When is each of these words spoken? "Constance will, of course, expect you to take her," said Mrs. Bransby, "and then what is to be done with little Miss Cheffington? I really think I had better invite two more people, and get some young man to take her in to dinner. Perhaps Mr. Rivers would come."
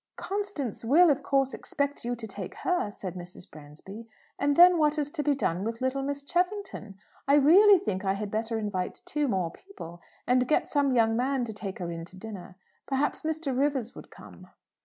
"Constance 0.15 0.83
will, 0.83 1.11
of 1.11 1.21
course, 1.21 1.53
expect 1.53 2.03
you 2.03 2.15
to 2.15 2.25
take 2.25 2.55
her," 2.55 2.89
said 2.89 3.13
Mrs. 3.13 3.47
Bransby, 3.47 4.07
"and 4.39 4.55
then 4.55 4.79
what 4.79 4.97
is 4.97 5.11
to 5.11 5.21
be 5.21 5.35
done 5.35 5.63
with 5.63 5.79
little 5.79 6.01
Miss 6.01 6.23
Cheffington? 6.23 6.97
I 7.27 7.35
really 7.35 7.77
think 7.77 8.03
I 8.03 8.13
had 8.13 8.31
better 8.31 8.57
invite 8.57 9.03
two 9.05 9.27
more 9.27 9.51
people, 9.51 10.01
and 10.25 10.47
get 10.47 10.67
some 10.67 10.91
young 10.91 11.15
man 11.15 11.45
to 11.45 11.53
take 11.53 11.77
her 11.77 11.91
in 11.91 12.03
to 12.05 12.17
dinner. 12.17 12.55
Perhaps 12.87 13.21
Mr. 13.21 13.55
Rivers 13.55 13.93
would 13.95 14.09
come." 14.09 14.47